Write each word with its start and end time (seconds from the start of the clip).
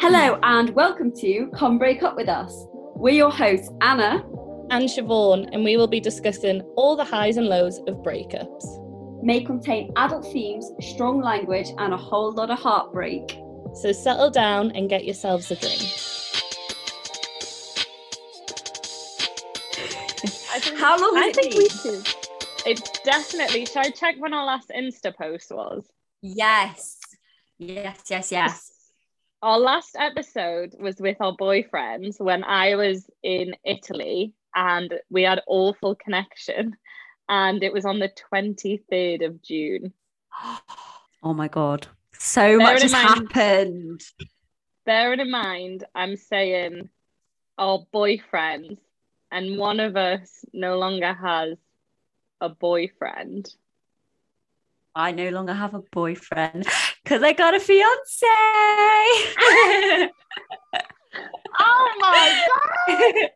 Hello 0.00 0.38
and 0.42 0.70
welcome 0.70 1.14
to 1.16 1.50
Come 1.54 1.76
Break 1.76 2.02
Up 2.02 2.16
With 2.16 2.30
Us. 2.30 2.64
We're 2.96 3.12
your 3.12 3.30
hosts, 3.30 3.68
Anna 3.82 4.24
and 4.70 4.88
Siobhan, 4.88 5.50
and 5.52 5.62
we 5.62 5.76
will 5.76 5.86
be 5.86 6.00
discussing 6.00 6.62
all 6.74 6.96
the 6.96 7.04
highs 7.04 7.36
and 7.36 7.48
lows 7.48 7.76
of 7.80 7.96
breakups. 7.96 9.22
May 9.22 9.44
contain 9.44 9.92
adult 9.98 10.24
themes, 10.32 10.70
strong 10.80 11.20
language, 11.20 11.66
and 11.76 11.92
a 11.92 11.98
whole 11.98 12.32
lot 12.32 12.50
of 12.50 12.58
heartbreak. 12.58 13.36
So 13.74 13.92
settle 13.92 14.30
down 14.30 14.70
and 14.70 14.88
get 14.88 15.04
yourselves 15.04 15.50
a 15.50 15.56
drink. 15.56 15.82
How 20.78 20.98
long 20.98 21.18
I 21.18 21.30
think 21.30 21.54
we 21.54 21.68
should. 21.68 22.08
It's 22.64 23.00
definitely. 23.00 23.66
Should 23.66 23.84
I 23.84 23.90
check 23.90 24.14
when 24.18 24.32
our 24.32 24.46
last 24.46 24.70
Insta 24.74 25.14
post 25.14 25.50
was? 25.50 25.84
Yes. 26.22 26.98
Yes, 27.58 28.00
yes, 28.08 28.32
yes. 28.32 28.79
Our 29.42 29.58
last 29.58 29.96
episode 29.98 30.74
was 30.78 30.96
with 31.00 31.16
our 31.20 31.34
boyfriends 31.34 32.20
when 32.20 32.44
I 32.44 32.74
was 32.74 33.08
in 33.22 33.54
Italy 33.64 34.34
and 34.54 34.92
we 35.08 35.22
had 35.22 35.40
awful 35.46 35.94
connection. 35.94 36.76
And 37.26 37.62
it 37.62 37.72
was 37.72 37.86
on 37.86 38.00
the 38.00 38.12
23rd 38.32 39.24
of 39.26 39.42
June. 39.42 39.92
Oh 41.22 41.34
my 41.34 41.48
God. 41.48 41.86
So 42.14 42.40
bearing 42.40 42.58
much 42.62 42.80
has 42.80 42.92
mind, 42.92 43.28
happened. 43.30 44.00
Bearing 44.86 45.20
in 45.20 45.30
mind, 45.30 45.84
I'm 45.94 46.16
saying 46.16 46.88
our 47.58 47.84
boyfriends, 47.92 48.78
and 49.30 49.58
one 49.58 49.80
of 49.80 49.96
us 49.96 50.46
no 50.54 50.78
longer 50.78 51.12
has 51.12 51.58
a 52.40 52.48
boyfriend. 52.48 53.54
I 54.94 55.12
no 55.12 55.30
longer 55.30 55.54
have 55.54 55.74
a 55.74 55.82
boyfriend 55.92 56.66
because 57.02 57.22
I 57.22 57.32
got 57.32 57.54
a 57.54 57.60
fiance. 57.60 58.26
oh 61.58 61.92
my 62.00 62.46
god! 62.48 63.30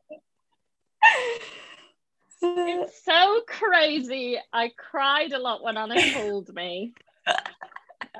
it's 2.42 3.05
so 3.05 3.41
crazy. 3.47 4.38
I 4.52 4.70
cried 4.77 5.32
a 5.32 5.38
lot 5.38 5.62
when 5.62 5.77
Anna 5.77 6.12
told 6.12 6.55
me. 6.55 6.92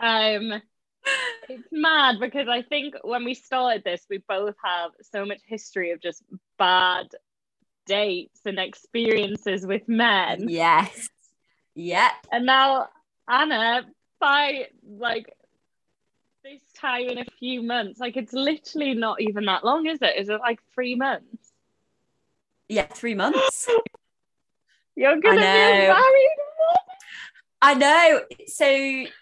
Um, 0.01 0.63
it's 1.49 1.69
mad 1.71 2.17
because 2.21 2.49
I 2.49 2.63
think 2.63 2.95
when 3.03 3.25
we 3.25 3.35
started 3.35 3.85
this, 3.85 4.07
we 4.09 4.19
both 4.29 4.55
have 4.65 4.93
so 5.03 5.25
much 5.27 5.41
history 5.47 5.91
of 5.91 6.01
just 6.01 6.23
bad 6.59 7.09
dates 7.87 8.41
and 8.45 8.59
experiences 8.59 9.67
with 9.67 9.83
men. 9.89 10.49
Yes. 10.49 11.09
Yeah. 11.75 12.11
And 12.33 12.47
now 12.47 12.89
Anna, 13.29 13.83
by 14.21 14.69
like 14.87 15.33
this 16.43 16.61
time 16.79 17.09
in 17.09 17.19
a 17.19 17.25
few 17.39 17.63
months, 17.63 17.99
like 17.99 18.17
it's 18.17 18.33
literally 18.33 18.95
not 18.95 19.21
even 19.21 19.47
that 19.47 19.65
long, 19.65 19.87
is 19.87 20.01
it? 20.03 20.17
Is 20.19 20.29
it 20.29 20.41
like 20.41 20.61
three 20.75 20.95
months? 20.95 21.53
Yeah, 22.69 22.87
three 22.87 23.15
months. 23.15 23.69
You're 24.97 25.21
gonna 25.21 25.37
be 25.37 25.43
married. 25.43 26.29
I 27.61 27.75
know. 27.75 28.21
So 28.47 28.67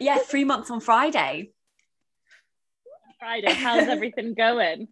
yeah, 0.00 0.19
three 0.19 0.45
months 0.45 0.70
on 0.70 0.80
Friday. 0.80 1.53
Friday. 3.19 3.53
How's 3.53 3.89
everything 3.89 4.34
going? 4.36 4.89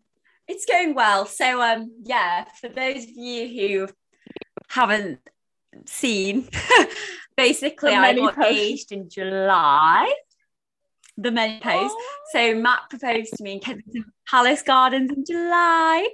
It's 0.47 0.65
going 0.65 0.95
well. 0.95 1.27
So 1.27 1.61
um 1.61 1.93
yeah, 2.05 2.45
for 2.61 2.69
those 2.69 3.05
of 3.05 3.11
you 3.11 3.49
who 3.49 3.89
haven't 4.69 5.19
seen, 5.87 6.49
basically 7.43 7.93
I 7.93 8.15
got 8.15 8.37
engaged 8.37 8.93
in 8.93 9.09
July. 9.09 10.13
The 11.17 11.31
many 11.31 11.61
posts. 11.61 11.95
Oh. 11.99 12.15
So 12.33 12.55
Matt 12.55 12.89
proposed 12.89 13.35
to 13.37 13.43
me 13.43 13.53
in 13.55 13.61
Kensington 13.61 14.07
Palace 14.29 14.63
Gardens 14.63 15.11
in 15.11 15.25
July. 15.25 16.09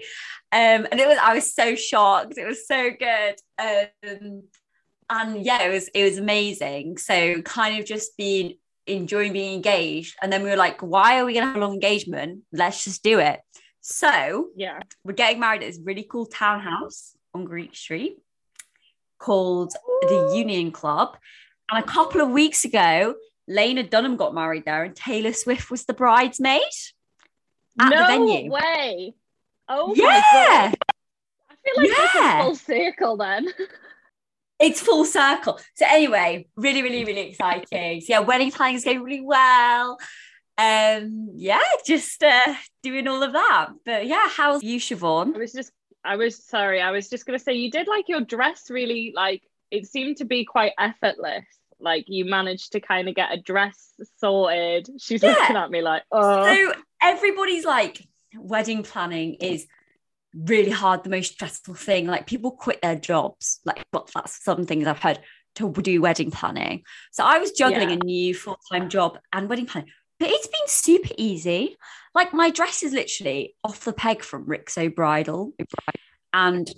Um, 0.52 0.86
and 0.90 1.00
it 1.00 1.06
was 1.06 1.18
I 1.18 1.34
was 1.34 1.54
so 1.54 1.74
shocked. 1.74 2.38
It 2.38 2.46
was 2.46 2.66
so 2.66 2.90
good. 2.98 3.36
Um, 3.58 4.42
and 5.08 5.44
yeah, 5.44 5.62
it 5.62 5.72
was 5.72 5.88
it 5.88 6.02
was 6.02 6.18
amazing. 6.18 6.98
So 6.98 7.40
kind 7.42 7.78
of 7.78 7.86
just 7.86 8.16
being 8.16 8.54
enjoying 8.86 9.32
being 9.32 9.54
engaged. 9.54 10.16
And 10.22 10.32
then 10.32 10.42
we 10.42 10.50
were 10.50 10.56
like, 10.56 10.80
why 10.80 11.20
are 11.20 11.24
we 11.24 11.34
gonna 11.34 11.46
have 11.46 11.56
a 11.56 11.60
long 11.60 11.74
engagement? 11.74 12.42
Let's 12.52 12.84
just 12.84 13.02
do 13.02 13.20
it. 13.20 13.40
So 13.80 14.48
yeah, 14.56 14.80
we're 15.04 15.12
getting 15.12 15.38
married 15.38 15.62
at 15.62 15.68
this 15.68 15.80
really 15.82 16.06
cool 16.10 16.26
townhouse 16.26 17.14
on 17.34 17.44
Greek 17.44 17.76
Street 17.76 18.18
called 19.18 19.72
the 20.02 20.32
Union 20.34 20.70
Club. 20.70 21.16
And 21.70 21.82
a 21.82 21.86
couple 21.86 22.20
of 22.20 22.30
weeks 22.30 22.64
ago, 22.64 23.14
Lena 23.48 23.82
Dunham 23.82 24.16
got 24.16 24.34
married 24.34 24.64
there, 24.64 24.84
and 24.84 24.94
Taylor 24.94 25.32
Swift 25.32 25.70
was 25.70 25.84
the 25.84 25.94
bridesmaid 25.94 26.62
at 27.80 27.88
no 27.90 27.98
the 27.98 28.06
venue. 28.06 28.50
way. 28.50 29.14
Oh 29.68 29.94
yeah. 29.94 30.72
I 31.50 31.54
feel 31.64 31.74
like 31.76 31.88
yeah. 31.88 32.42
this 32.42 32.54
is 32.54 32.62
full 32.62 32.74
circle 32.74 33.16
then. 33.16 33.48
it's 34.58 34.80
full 34.80 35.04
circle. 35.04 35.60
So 35.74 35.86
anyway, 35.88 36.46
really, 36.56 36.82
really, 36.82 37.04
really 37.04 37.30
exciting. 37.30 38.00
So 38.00 38.06
yeah, 38.08 38.20
wedding 38.20 38.50
planning 38.50 38.76
is 38.76 38.84
going 38.84 39.02
really 39.02 39.20
well. 39.20 39.98
Um, 40.58 41.30
yeah, 41.34 41.60
just 41.84 42.22
uh, 42.22 42.54
doing 42.82 43.06
all 43.08 43.22
of 43.22 43.32
that. 43.32 43.68
But 43.84 44.06
yeah, 44.06 44.28
how's 44.28 44.62
you, 44.62 44.80
Siobhan? 44.80 45.34
I 45.34 45.38
was 45.38 45.52
just, 45.52 45.70
I 46.06 46.16
was 46.16 46.44
sorry, 46.44 46.80
I 46.80 46.90
was 46.90 47.08
just 47.08 47.26
gonna 47.26 47.38
say 47.38 47.54
you 47.54 47.70
did 47.70 47.88
like 47.88 48.08
your 48.08 48.20
dress 48.20 48.70
really 48.70 49.12
like 49.14 49.42
it 49.70 49.86
seemed 49.86 50.18
to 50.18 50.24
be 50.24 50.44
quite 50.44 50.72
effortless. 50.78 51.44
Like 51.78 52.04
you 52.08 52.24
managed 52.24 52.72
to 52.72 52.80
kind 52.80 53.08
of 53.08 53.14
get 53.14 53.32
a 53.32 53.40
dress 53.40 53.92
sorted. 54.18 54.88
She's 54.98 55.22
yeah. 55.22 55.30
looking 55.30 55.56
at 55.56 55.70
me 55.70 55.82
like, 55.82 56.02
oh. 56.12 56.44
So 56.44 56.72
everybody's 57.02 57.64
like, 57.64 58.06
wedding 58.34 58.82
planning 58.82 59.34
is 59.34 59.66
really 60.34 60.70
hard, 60.70 61.04
the 61.04 61.10
most 61.10 61.32
stressful 61.32 61.74
thing. 61.74 62.06
Like 62.06 62.26
people 62.26 62.52
quit 62.52 62.80
their 62.82 62.96
jobs. 62.96 63.60
Like, 63.64 63.84
that's 63.92 64.42
some 64.42 64.64
things 64.64 64.86
I've 64.86 64.98
heard 64.98 65.18
to 65.56 65.72
do 65.72 66.00
wedding 66.00 66.30
planning. 66.30 66.82
So 67.12 67.24
I 67.24 67.38
was 67.38 67.52
juggling 67.52 67.90
yeah. 67.90 67.96
a 67.96 68.04
new 68.04 68.34
full 68.34 68.58
time 68.70 68.88
job 68.88 69.18
and 69.32 69.48
wedding 69.48 69.66
planning, 69.66 69.90
but 70.18 70.30
it's 70.30 70.46
been 70.46 70.68
super 70.68 71.14
easy. 71.18 71.76
Like 72.14 72.32
my 72.32 72.50
dress 72.50 72.82
is 72.82 72.92
literally 72.92 73.54
off 73.62 73.84
the 73.84 73.92
peg 73.92 74.22
from 74.22 74.46
Rixo 74.46 74.94
Bridal, 74.94 75.52
and 76.32 76.70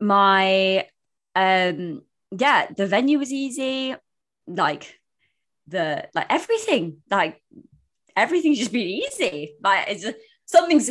my 0.00 0.86
um 1.34 2.02
yeah, 2.36 2.66
the 2.76 2.86
venue 2.86 3.18
was 3.18 3.32
easy. 3.32 3.94
Like 4.46 4.98
the 5.66 6.08
like 6.14 6.26
everything, 6.30 6.98
like 7.10 7.42
everything's 8.16 8.58
just 8.58 8.72
been 8.72 8.88
easy. 8.88 9.54
Like 9.62 9.88
it's 9.88 10.02
just, 10.02 10.16
something's 10.46 10.90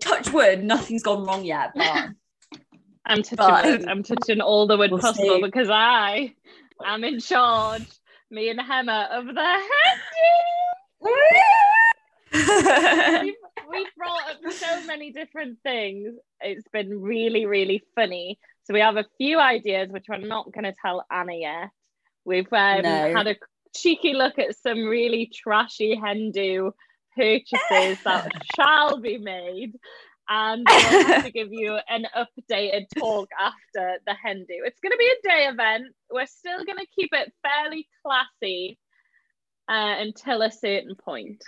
touch 0.00 0.32
wood, 0.32 0.64
nothing's 0.64 1.02
gone 1.02 1.24
wrong 1.24 1.44
yet. 1.44 1.72
But 1.74 2.10
I'm 3.06 3.22
touching 3.22 3.36
but, 3.36 3.64
wood. 3.64 3.88
I'm 3.88 4.02
touching 4.02 4.40
all 4.40 4.66
the 4.66 4.76
wood 4.76 4.90
we'll 4.90 5.00
possible 5.00 5.36
see. 5.36 5.42
because 5.42 5.68
I 5.70 6.34
am 6.84 7.04
in 7.04 7.20
charge. 7.20 7.86
Me 8.30 8.48
and 8.48 8.58
Hema 8.58 9.10
of 9.10 9.26
the 9.26 9.40
head. 9.42 9.98
we've, 12.32 13.34
we've 13.70 13.94
brought 13.96 14.30
up 14.30 14.52
so 14.52 14.86
many 14.86 15.12
different 15.12 15.58
things. 15.62 16.14
It's 16.40 16.66
been 16.72 17.00
really, 17.00 17.46
really 17.46 17.82
funny. 17.94 18.38
So 18.64 18.74
we 18.74 18.80
have 18.80 18.96
a 18.96 19.04
few 19.18 19.38
ideas 19.38 19.90
which 19.90 20.06
we're 20.08 20.18
not 20.18 20.52
going 20.52 20.64
to 20.64 20.74
tell 20.80 21.04
Anna 21.10 21.34
yet. 21.34 21.70
We've 22.24 22.50
um, 22.52 22.82
no. 22.82 23.14
had 23.14 23.26
a 23.26 23.36
cheeky 23.76 24.14
look 24.14 24.38
at 24.38 24.56
some 24.56 24.84
really 24.84 25.30
trashy 25.34 25.94
hen 25.94 26.30
do 26.32 26.72
purchases 27.16 28.02
that 28.04 28.30
shall 28.56 28.98
be 28.98 29.18
made. 29.18 29.74
And 30.26 30.66
we'll 30.66 31.06
have 31.06 31.24
to 31.24 31.30
give 31.30 31.52
you 31.52 31.78
an 31.88 32.06
updated 32.16 32.86
talk 32.96 33.28
after 33.38 33.98
the 34.06 34.14
hen 34.14 34.46
do. 34.48 34.62
It's 34.64 34.80
going 34.80 34.92
to 34.92 34.96
be 34.96 35.06
a 35.06 35.28
day 35.28 35.46
event. 35.48 35.94
We're 36.10 36.24
still 36.24 36.64
going 36.64 36.78
to 36.78 36.86
keep 36.98 37.10
it 37.12 37.30
fairly 37.42 37.86
classy 38.02 38.78
uh, 39.68 39.94
until 39.98 40.42
a 40.42 40.50
certain 40.50 40.94
point. 40.94 41.42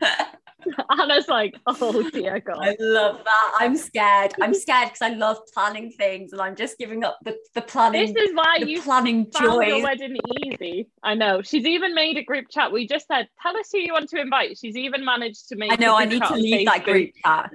Anna's 0.90 1.28
like, 1.28 1.54
oh 1.66 2.02
dear 2.10 2.40
God. 2.40 2.66
I 2.66 2.76
love 2.80 3.22
that. 3.24 3.56
I'm 3.58 3.76
scared. 3.76 4.32
I'm 4.40 4.54
scared 4.54 4.88
because 4.88 5.02
I 5.02 5.10
love 5.10 5.38
planning 5.52 5.90
things 5.90 6.32
and 6.32 6.40
I'm 6.40 6.56
just 6.56 6.78
giving 6.78 7.04
up 7.04 7.18
the, 7.24 7.36
the 7.54 7.62
planning. 7.62 8.14
This 8.14 8.16
is 8.16 8.34
why 8.34 8.58
you 8.60 8.80
planning 8.82 9.30
joy. 9.30 9.82
wedding 9.82 10.16
easy. 10.42 10.88
I 11.02 11.14
know. 11.14 11.42
She's 11.42 11.66
even 11.66 11.94
made 11.94 12.16
a 12.16 12.24
group 12.24 12.46
chat. 12.50 12.72
We 12.72 12.86
just 12.86 13.06
said, 13.06 13.28
tell 13.42 13.56
us 13.56 13.68
who 13.72 13.78
you 13.78 13.92
want 13.92 14.08
to 14.10 14.20
invite. 14.20 14.58
She's 14.58 14.76
even 14.76 15.04
managed 15.04 15.48
to 15.48 15.56
make 15.56 15.72
I 15.72 15.76
know 15.76 15.96
I 15.96 16.04
need 16.06 16.24
to 16.24 16.34
leave 16.34 16.66
that 16.66 16.84
group 16.84 17.10
chat. 17.24 17.50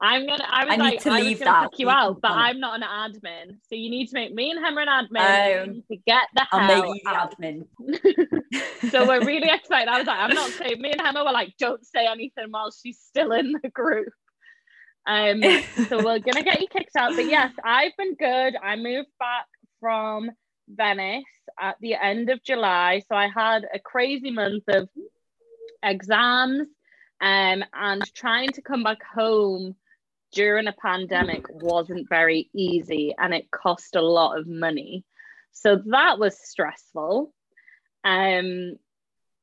I'm 0.00 0.26
gonna. 0.26 0.44
I 0.48 0.64
was 0.64 0.74
I 0.74 0.76
like, 0.76 1.06
I 1.06 1.22
was 1.22 1.38
gonna 1.40 1.68
pick 1.68 1.80
you 1.80 1.90
out, 1.90 2.20
but 2.20 2.30
I'm 2.30 2.60
not 2.60 2.80
an 2.80 2.86
admin, 2.86 3.56
so 3.68 3.74
you 3.74 3.90
need 3.90 4.06
to 4.08 4.14
make 4.14 4.32
me 4.32 4.52
and 4.52 4.64
Hemmer 4.64 4.82
an 4.82 4.88
admin 4.88 5.62
um, 5.62 5.82
to 5.90 5.96
get 6.06 6.28
the 6.34 6.46
I'll 6.52 6.82
make 6.82 7.02
you 7.02 7.10
admin. 7.10 8.90
so 8.90 9.08
we're 9.08 9.24
really 9.24 9.48
excited. 9.52 9.88
I 9.88 9.98
was 9.98 10.06
like, 10.06 10.20
I'm 10.20 10.34
not 10.34 10.50
saying. 10.52 10.80
Me 10.80 10.92
and 10.92 11.00
Hemmer 11.00 11.24
were 11.24 11.32
like, 11.32 11.54
don't 11.58 11.84
say 11.84 12.06
anything 12.06 12.46
while 12.50 12.70
she's 12.70 12.98
still 13.00 13.32
in 13.32 13.54
the 13.60 13.70
group. 13.70 14.12
Um, 15.04 15.42
so 15.88 15.96
we're 16.04 16.20
gonna 16.20 16.44
get 16.44 16.60
you 16.60 16.68
kicked 16.68 16.94
out. 16.96 17.16
But 17.16 17.26
yes, 17.26 17.52
I've 17.64 17.96
been 17.98 18.14
good. 18.14 18.54
I 18.54 18.76
moved 18.76 19.08
back 19.18 19.46
from 19.80 20.30
Venice 20.68 21.24
at 21.58 21.74
the 21.80 21.94
end 21.94 22.30
of 22.30 22.44
July, 22.44 23.02
so 23.08 23.16
I 23.16 23.26
had 23.26 23.66
a 23.74 23.80
crazy 23.80 24.30
month 24.30 24.62
of 24.68 24.88
exams 25.82 26.68
Um, 27.20 27.64
and 27.72 28.14
trying 28.14 28.50
to 28.50 28.62
come 28.62 28.84
back 28.84 29.02
home 29.02 29.74
during 30.32 30.66
a 30.66 30.72
pandemic 30.72 31.46
wasn't 31.48 32.08
very 32.08 32.50
easy 32.54 33.14
and 33.18 33.34
it 33.34 33.50
cost 33.50 33.96
a 33.96 34.02
lot 34.02 34.38
of 34.38 34.46
money. 34.46 35.04
So 35.52 35.80
that 35.86 36.18
was 36.18 36.38
stressful. 36.38 37.32
Um, 38.04 38.76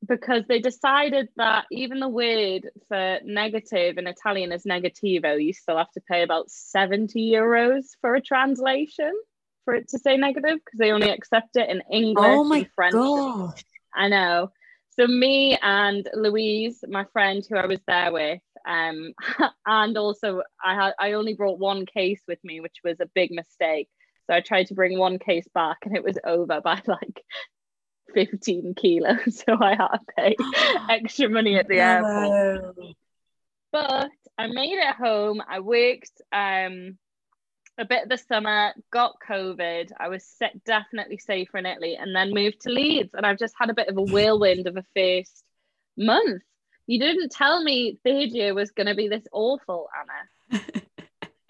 because 0.08 0.44
they 0.48 0.60
decided 0.60 1.30
that 1.38 1.66
even 1.72 2.00
the 2.00 2.08
word 2.08 2.70
for 2.88 3.20
negative 3.24 3.98
in 3.98 4.08
Italian 4.08 4.52
is 4.52 4.64
negativo, 4.64 5.44
you 5.44 5.54
still 5.54 5.78
have 5.78 5.92
to 5.94 6.02
pay 6.02 6.22
about 6.22 6.50
70 6.50 7.32
euros 7.32 7.86
for 8.02 8.16
a 8.16 8.22
translation 8.22 9.14
for 9.64 9.74
it 9.74 9.90
to 9.90 10.00
say 10.00 10.16
negative 10.18 10.60
because 10.64 10.78
they 10.78 10.92
only 10.92 11.10
accept 11.10 11.56
it 11.56 11.70
in 11.70 11.82
English 11.92 12.26
oh 12.26 12.44
my 12.44 12.60
and 12.60 12.70
French. 12.76 12.94
God. 12.94 13.60
I 13.94 14.10
know. 14.10 14.52
So 14.92 15.08
me 15.08 15.58
and 15.62 16.08
Louise, 16.14 16.84
my 16.88 17.06
friend 17.12 17.46
who 17.50 17.58
I 17.58 17.66
was 17.66 17.80
there 17.88 18.14
with, 18.14 18.40
um, 18.66 19.14
and 19.66 19.98
also 19.98 20.42
I 20.64 20.76
had 20.76 20.94
I 21.00 21.14
only 21.14 21.34
brought 21.34 21.60
one 21.60 21.86
case 21.86 22.22
with 22.28 22.44
me, 22.44 22.60
which 22.60 22.78
was 22.84 23.00
a 23.00 23.10
big 23.14 23.32
mistake. 23.32 23.90
So 24.28 24.36
I 24.36 24.42
tried 24.42 24.68
to 24.68 24.74
bring 24.74 24.98
one 24.98 25.20
case 25.20 25.48
back 25.54 25.80
and 25.84 25.96
it 25.96 26.04
was 26.04 26.18
over 26.24 26.60
by 26.62 26.82
like 26.88 27.24
15 28.14 28.74
kilos. 28.76 29.20
So 29.48 29.58
I 29.60 29.76
had 29.76 29.88
to 29.88 30.00
pay 30.18 30.36
extra 30.90 31.30
money 31.30 31.58
at 31.58 31.68
the 31.68 31.80
airport. 31.80 32.76
But 33.72 34.10
I 34.38 34.48
made 34.48 34.78
it 34.78 34.96
home. 34.96 35.42
I 35.48 35.60
worked 35.60 36.22
um 36.32 36.98
a 37.78 37.86
bit 37.86 38.04
of 38.04 38.10
the 38.10 38.18
summer, 38.18 38.74
got 38.92 39.16
COVID. 39.28 39.92
I 40.00 40.08
was 40.08 40.24
set, 40.24 40.64
definitely 40.64 41.18
safer 41.18 41.58
in 41.58 41.66
Italy 41.66 41.98
and 42.00 42.16
then 42.16 42.34
moved 42.34 42.62
to 42.62 42.70
Leeds. 42.70 43.14
And 43.14 43.26
I've 43.26 43.38
just 43.38 43.54
had 43.60 43.70
a 43.70 43.74
bit 43.74 43.90
of 43.90 43.98
a 43.98 44.02
whirlwind 44.02 44.68
of 44.68 44.78
a 44.78 44.86
first 44.96 45.44
month. 45.98 46.42
You 46.88 47.00
didn't 47.00 47.32
tell 47.32 47.64
me 47.64 47.98
third 48.04 48.30
year 48.30 48.54
was 48.54 48.72
going 48.72 48.88
to 48.88 48.96
be 48.96 49.08
this 49.08 49.24
awful, 49.32 49.90
Anna. 50.52 50.62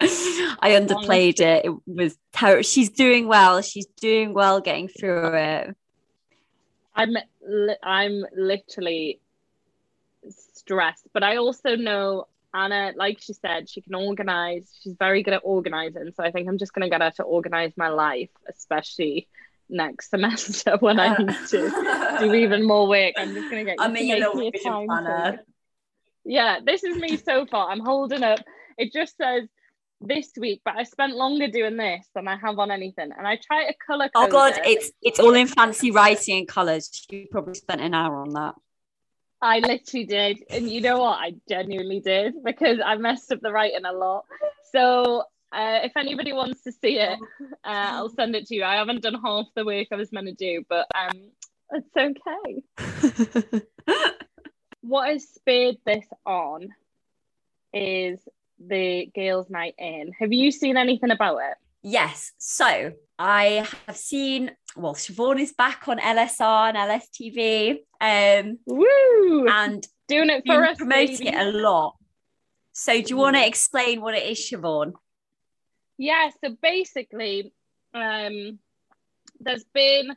I 0.00 0.70
underplayed 0.70 1.40
it. 1.40 1.64
It 1.64 1.74
was 1.86 2.16
terrible. 2.32 2.62
She's 2.62 2.90
doing 2.90 3.28
well. 3.28 3.60
She's 3.62 3.86
doing 4.00 4.34
well 4.34 4.60
getting 4.60 4.88
through 4.88 5.34
it. 5.34 5.76
I'm 6.94 7.14
li- 7.46 7.76
I'm 7.82 8.24
literally 8.34 9.20
stressed, 10.30 11.06
but 11.12 11.22
I 11.22 11.36
also 11.36 11.76
know 11.76 12.26
Anna, 12.54 12.92
like 12.96 13.20
she 13.20 13.34
said, 13.34 13.68
she 13.68 13.82
can 13.82 13.94
organize. 13.94 14.70
She's 14.82 14.94
very 14.98 15.22
good 15.22 15.34
at 15.34 15.42
organizing. 15.44 16.12
So 16.16 16.24
I 16.24 16.30
think 16.30 16.48
I'm 16.48 16.58
just 16.58 16.72
going 16.72 16.84
to 16.84 16.90
get 16.90 17.02
her 17.02 17.10
to 17.16 17.22
organize 17.22 17.72
my 17.76 17.88
life, 17.88 18.30
especially 18.48 19.28
next 19.68 20.10
semester 20.10 20.76
when 20.80 20.98
I 21.00 21.16
need 21.16 21.36
to 21.48 22.16
do 22.20 22.34
even 22.34 22.64
more 22.64 22.88
work. 22.88 23.14
I'm 23.16 23.34
just 23.34 23.50
going 23.50 23.64
to 23.64 23.70
get. 23.70 23.76
I 23.80 23.88
mean, 23.88 24.06
you 24.06 24.18
know, 24.18 24.50
time 24.64 24.86
planner. 24.86 25.40
Yeah, 26.24 26.58
this 26.64 26.82
is 26.82 26.96
me 26.96 27.16
so 27.16 27.46
far. 27.46 27.70
I'm 27.70 27.80
holding 27.80 28.22
up. 28.22 28.40
It 28.78 28.92
just 28.92 29.16
says 29.16 29.48
this 30.00 30.32
week, 30.36 30.60
but 30.64 30.76
I 30.76 30.82
spent 30.82 31.14
longer 31.14 31.48
doing 31.48 31.76
this 31.76 32.06
than 32.14 32.28
I 32.28 32.36
have 32.36 32.58
on 32.58 32.70
anything. 32.70 33.10
And 33.16 33.26
I 33.26 33.38
try 33.42 33.66
to 33.66 33.74
color. 33.86 34.10
Oh 34.14 34.28
God, 34.28 34.54
it. 34.58 34.66
it's 34.66 34.92
it's 35.02 35.20
all 35.20 35.34
in 35.34 35.46
fancy 35.46 35.90
writing 35.90 36.38
and 36.38 36.48
colors. 36.48 37.06
You 37.10 37.26
probably 37.30 37.54
spent 37.54 37.80
an 37.80 37.94
hour 37.94 38.16
on 38.16 38.30
that. 38.30 38.54
I 39.40 39.58
literally 39.58 40.06
did, 40.06 40.38
and 40.50 40.68
you 40.68 40.80
know 40.80 40.98
what? 40.98 41.18
I 41.20 41.34
genuinely 41.48 42.00
did 42.00 42.34
because 42.42 42.78
I 42.84 42.96
messed 42.96 43.30
up 43.32 43.40
the 43.40 43.52
writing 43.52 43.84
a 43.84 43.92
lot. 43.92 44.24
So 44.72 45.24
uh, 45.52 45.80
if 45.84 45.92
anybody 45.96 46.32
wants 46.32 46.62
to 46.62 46.72
see 46.72 46.98
it, 46.98 47.18
uh, 47.42 47.54
I'll 47.64 48.08
send 48.10 48.34
it 48.34 48.46
to 48.46 48.54
you. 48.54 48.64
I 48.64 48.76
haven't 48.76 49.02
done 49.02 49.20
half 49.22 49.46
the 49.54 49.64
work 49.64 49.88
I 49.92 49.96
was 49.96 50.12
meant 50.12 50.26
to 50.26 50.34
do, 50.34 50.64
but 50.68 50.86
um, 50.94 51.30
it's 51.72 51.96
okay. 51.96 53.62
what 54.80 55.08
has 55.08 55.28
spurred 55.28 55.76
this 55.84 56.06
on 56.24 56.68
is 57.72 58.18
the 58.58 59.10
girls' 59.14 59.50
night 59.50 59.74
in. 59.78 60.12
Have 60.18 60.32
you 60.32 60.50
seen 60.50 60.76
anything 60.76 61.10
about 61.10 61.38
it? 61.38 61.56
Yes. 61.82 62.32
So 62.38 62.92
I 63.18 63.66
have 63.86 63.96
seen, 63.96 64.50
well, 64.76 64.94
Siobhan 64.94 65.40
is 65.40 65.52
back 65.52 65.86
on 65.88 65.98
LSR 65.98 66.74
and 66.74 66.76
LSTV. 66.76 67.78
Um, 68.00 68.58
Woo! 68.66 69.46
And 69.48 69.86
doing 70.08 70.30
it 70.30 70.42
for 70.46 70.64
us. 70.64 70.78
Promoting 70.78 71.16
baby. 71.18 71.28
it 71.28 71.34
a 71.34 71.50
lot. 71.50 71.96
So 72.72 72.92
do 73.00 73.08
you 73.08 73.16
want 73.16 73.36
to 73.36 73.46
explain 73.46 74.00
what 74.00 74.14
it 74.14 74.24
is, 74.24 74.38
Siobhan? 74.38 74.94
Yeah, 75.98 76.30
so 76.44 76.56
basically, 76.60 77.52
um, 77.94 78.58
there's 79.40 79.64
been 79.72 80.14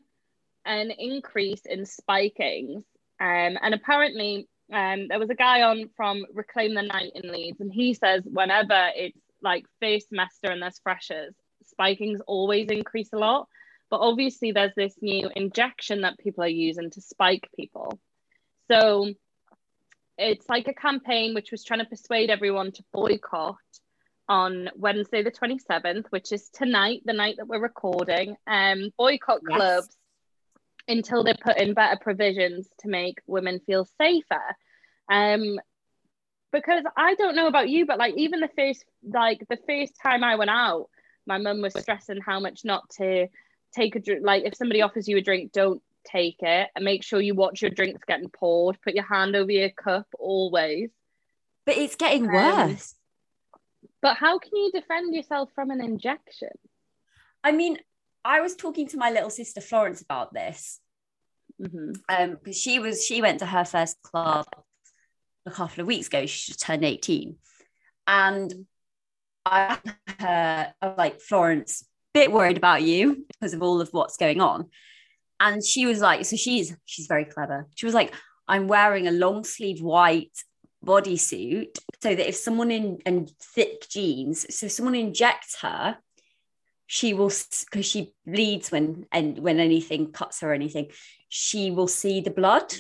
an 0.66 0.92
increase 0.92 1.62
in 1.66 1.86
spikings. 1.86 2.84
Um, 3.20 3.58
and 3.62 3.74
apparently 3.74 4.48
um, 4.72 5.08
there 5.08 5.20
was 5.20 5.30
a 5.30 5.36
guy 5.36 5.64
on 5.64 5.90
from 5.96 6.26
Reclaim 6.34 6.74
the 6.76 6.84
Night 6.84 7.12
in 7.16 7.32
Leeds, 7.32 7.60
and 7.60 7.74
he 7.74 7.94
says 7.94 8.24
whenever 8.26 8.90
it's 8.96 9.18
like 9.42 9.66
first 9.82 10.10
semester 10.10 10.52
and 10.52 10.62
there's 10.62 10.80
freshers, 10.80 11.34
spikings 11.66 12.22
always 12.28 12.68
increase 12.70 13.10
a 13.14 13.18
lot. 13.18 13.48
But 13.90 14.02
obviously, 14.02 14.52
there's 14.52 14.76
this 14.76 14.96
new 15.02 15.30
injection 15.36 16.02
that 16.02 16.20
people 16.20 16.44
are 16.44 16.48
using 16.48 16.92
to 16.92 17.02
spike 17.02 17.50
people. 17.56 18.00
So 18.70 19.12
it's 20.18 20.48
like 20.48 20.68
a 20.68 20.74
campaign 20.74 21.34
which 21.34 21.50
was 21.52 21.64
trying 21.64 21.80
to 21.80 21.86
persuade 21.86 22.30
everyone 22.30 22.72
to 22.74 22.84
boycott 22.94 23.56
on 24.30 24.70
Wednesday, 24.76 25.24
the 25.24 25.32
27th, 25.32 26.06
which 26.12 26.32
is 26.32 26.50
tonight, 26.50 27.02
the 27.04 27.14
night 27.14 27.36
that 27.38 27.48
we're 27.48 27.60
recording. 27.60 28.38
Um, 28.46 28.92
boycott 28.98 29.42
yes. 29.50 29.58
clubs 29.58 29.98
until 30.88 31.24
they 31.24 31.34
put 31.34 31.60
in 31.60 31.74
better 31.74 31.98
provisions 32.00 32.70
to 32.80 32.88
make 32.88 33.20
women 33.28 33.60
feel 33.66 33.86
safer. 33.98 34.56
Um, 35.10 35.60
because 36.52 36.84
I 36.96 37.16
don't 37.16 37.36
know 37.36 37.48
about 37.48 37.70
you, 37.70 37.86
but 37.86 37.98
like 37.98 38.16
even 38.18 38.40
the 38.40 38.50
first 38.56 38.86
like 39.04 39.46
the 39.50 39.60
first 39.68 39.94
time 40.02 40.24
I 40.24 40.36
went 40.36 40.50
out, 40.50 40.90
my 41.26 41.38
mum 41.38 41.62
was 41.62 41.74
stressing 41.80 42.22
how 42.22 42.40
much 42.40 42.62
not 42.64 42.90
to 42.98 43.28
take 43.74 43.96
a 43.96 44.00
drink. 44.00 44.22
Like 44.24 44.44
if 44.46 44.56
somebody 44.56 44.82
offers 44.82 45.08
you 45.08 45.18
a 45.18 45.22
drink, 45.22 45.52
don't 45.52 45.82
take 46.06 46.38
it, 46.42 46.70
and 46.76 46.86
make 46.86 47.04
sure 47.04 47.20
you 47.20 47.36
watch 47.36 47.62
your 47.62 47.72
drinks 47.72 48.02
getting 48.08 48.30
poured. 48.30 48.82
Put 48.82 48.96
your 48.96 49.04
hand 49.04 49.36
over 49.36 49.52
your 49.52 49.70
cup 49.70 50.08
always. 50.18 50.90
But 51.66 51.78
it's 51.78 51.96
getting 51.96 52.28
um, 52.28 52.34
worse. 52.34 52.96
But 54.02 54.18
how 54.18 54.40
can 54.40 54.56
you 54.56 54.72
defend 54.72 55.14
yourself 55.14 55.50
from 55.54 55.72
an 55.72 55.82
injection? 55.82 56.50
I 57.44 57.52
mean, 57.52 57.78
I 58.24 58.42
was 58.42 58.56
talking 58.56 58.88
to 58.90 58.98
my 58.98 59.12
little 59.12 59.30
sister 59.30 59.62
Florence 59.62 60.02
about 60.02 60.34
this. 60.34 60.80
Mm-hmm. 61.62 61.92
Um, 62.08 62.38
because 62.42 62.58
she 62.58 62.80
was 62.80 63.06
she 63.06 63.22
went 63.22 63.40
to 63.40 63.46
her 63.46 63.66
first 63.66 64.02
club 64.02 64.46
a 65.46 65.52
couple 65.52 65.82
of 65.82 65.88
weeks 65.88 66.08
ago. 66.08 66.26
She 66.26 66.52
just 66.52 66.62
turned 66.62 66.86
18. 66.86 67.36
And 68.08 68.66
I 69.46 69.78
her 70.20 70.74
I 70.82 70.88
was 70.88 70.98
like, 70.98 71.20
Florence, 71.20 71.86
bit 72.14 72.32
worried 72.32 72.58
about 72.58 72.84
you 72.84 73.26
because 73.28 73.54
of 73.54 73.62
all 73.62 73.82
of 73.82 73.90
what's 73.92 74.18
going 74.18 74.42
on. 74.42 74.70
And 75.40 75.64
she 75.64 75.86
was 75.86 76.00
like, 76.00 76.26
so 76.26 76.36
she's 76.36 76.76
she's 76.86 77.08
very 77.08 77.26
clever. 77.26 77.68
She 77.76 77.86
was 77.86 77.96
like, 77.96 78.14
I'm 78.48 78.68
wearing 78.68 79.08
a 79.08 79.12
long 79.12 79.44
sleeve 79.44 79.82
white 79.82 80.32
bodysuit 80.86 81.78
so 82.02 82.16
that 82.16 82.28
if 82.30 82.36
someone 82.36 82.72
in 82.72 83.00
and 83.06 83.30
thick 83.40 83.88
jeans, 83.90 84.46
so 84.56 84.68
if 84.68 84.72
someone 84.72 84.96
injects 84.96 85.62
her, 85.62 85.98
she 86.88 87.14
will 87.14 87.32
because 87.70 87.86
she 87.86 88.14
bleeds 88.26 88.72
when 88.72 89.06
and 89.12 89.40
when 89.40 89.60
anything 89.60 90.12
cuts 90.12 90.42
her 90.42 90.52
or 90.52 90.54
anything 90.54 90.88
she 91.28 91.70
will 91.70 91.88
see 91.88 92.20
the 92.22 92.32
blood. 92.32 92.74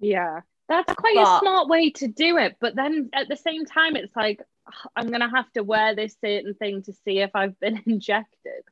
Yeah 0.00 0.40
that's 0.68 0.92
quite 0.94 1.16
but, 1.16 1.36
a 1.36 1.38
smart 1.40 1.68
way 1.68 1.90
to 1.90 2.06
do 2.06 2.36
it 2.36 2.56
but 2.60 2.76
then 2.76 3.08
at 3.12 3.28
the 3.28 3.36
same 3.36 3.64
time 3.64 3.96
it's 3.96 4.14
like 4.14 4.40
i'm 4.94 5.10
gonna 5.10 5.30
have 5.30 5.50
to 5.52 5.62
wear 5.62 5.94
this 5.94 6.16
certain 6.22 6.54
thing 6.54 6.82
to 6.82 6.92
see 7.04 7.18
if 7.18 7.30
i've 7.34 7.58
been 7.58 7.82
injected. 7.86 8.62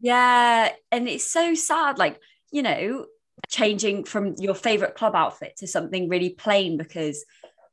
Yeah 0.00 0.70
and 0.92 1.08
it's 1.08 1.30
so 1.30 1.54
sad 1.54 1.98
like 1.98 2.20
you 2.50 2.62
know 2.62 3.06
changing 3.48 4.04
from 4.04 4.34
your 4.38 4.54
favorite 4.54 4.94
club 4.94 5.14
outfit 5.14 5.56
to 5.56 5.66
something 5.66 6.08
really 6.08 6.30
plain 6.30 6.76
because 6.76 7.24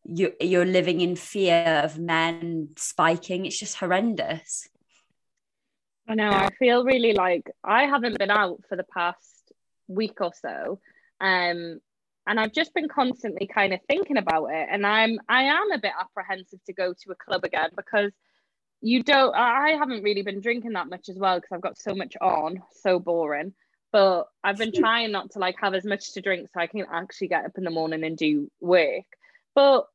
you 0.04 0.34
you're 0.40 0.66
living 0.66 1.01
in 1.01 1.16
fear 1.16 1.82
of 1.84 2.00
men 2.00 2.70
spiking 2.75 3.46
it's 3.46 3.60
just 3.60 3.78
horrendous 3.78 4.68
I 6.12 6.16
know. 6.16 6.30
I 6.30 6.50
feel 6.60 6.84
really 6.84 7.13
like 7.13 7.50
I 7.63 7.86
haven't 7.86 8.20
been 8.20 8.32
out 8.32 8.60
for 8.68 8.75
the 8.75 8.84
past 8.84 9.54
week 9.88 10.20
or 10.20 10.34
so. 10.34 10.80
Um, 11.22 11.80
and 12.28 12.40
I've 12.40 12.51
just 12.51 12.74
been 12.74 12.90
constantly 12.90 13.48
kind 13.48 13.74
of 13.74 13.80
thinking 13.88 14.18
about 14.18 14.48
it. 14.48 14.68
And 14.70 14.86
I'm 14.86 15.20
I 15.30 15.44
am 15.44 15.72
a 15.72 15.80
bit 15.80 15.94
apprehensive 15.98 16.60
to 16.66 16.74
go 16.74 16.94
to 16.94 17.12
a 17.12 17.16
club 17.16 17.46
again 17.46 17.70
because 17.78 18.12
you 18.82 19.04
don't 19.04 19.34
I 19.34 19.70
haven't 19.72 20.04
really 20.04 20.22
been 20.22 20.42
drinking 20.42 20.74
that 20.74 20.90
much 20.90 21.08
as 21.08 21.18
well 21.18 21.38
because 21.38 21.51
I've 21.54 21.62
got 21.62 21.80
so 21.80 21.96
much 21.96 22.18
on, 22.20 22.62
so 22.82 23.00
boring. 23.00 23.54
But 23.91 24.27
I've 24.43 24.57
been 24.57 24.71
trying 24.71 25.12
not 25.12 25.31
to 25.31 25.39
like 25.39 25.55
have 25.60 25.74
as 25.74 25.86
much 25.86 26.13
to 26.13 26.21
drink 26.21 26.50
so 26.53 26.60
I 26.60 26.67
can 26.67 26.86
actually 26.91 27.27
get 27.27 27.45
up 27.45 27.57
in 27.57 27.63
the 27.63 27.69
morning 27.69 28.03
and 28.03 28.17
do 28.17 28.50
work. 28.62 29.05
But 29.53 29.88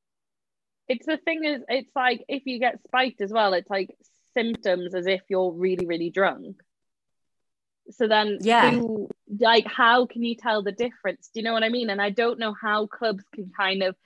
it's 0.89 1.07
the 1.07 1.17
thing 1.17 1.45
is 1.45 1.63
it's 1.69 1.91
like 1.97 2.25
if 2.29 2.45
you 2.47 2.59
get 2.59 2.83
spiked 2.85 3.21
as 3.21 3.33
well, 3.33 3.55
it's 3.55 3.71
like 3.71 3.97
symptoms 4.35 4.95
as 4.95 5.07
if 5.07 5.23
you're 5.29 5.53
really, 5.53 5.87
really 5.87 6.11
drunk. 6.11 6.63
So 7.91 8.09
then, 8.09 8.39
yeah, 8.41 8.73
who, 8.73 9.09
like, 9.39 9.67
how 9.67 10.07
can 10.07 10.25
you 10.25 10.35
tell 10.35 10.63
the 10.63 10.73
difference? 10.73 11.31
Do 11.33 11.41
you 11.41 11.45
know 11.45 11.53
what 11.53 11.63
I 11.63 11.69
mean? 11.69 11.89
And 11.89 12.03
I 12.03 12.11
don't 12.11 12.39
know 12.39 12.53
how 12.53 12.87
clubs 12.87 13.25
can 13.33 13.51
kind 13.57 13.83
of 13.83 13.97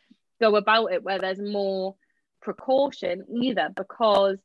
go 0.40 0.56
about 0.56 0.92
it 0.92 1.02
where 1.02 1.18
there's 1.18 1.40
more 1.40 1.96
precaution 2.40 3.24
either 3.42 3.70
because 3.76 4.40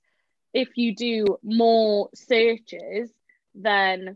if 0.54 0.78
you 0.78 0.96
do 0.96 1.38
more 1.44 2.10
searches 2.14 3.10
then 3.56 4.16